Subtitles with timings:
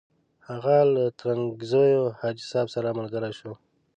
[0.47, 3.53] هغه له ترنګزیو حاجي صاحب سره ملګری شو.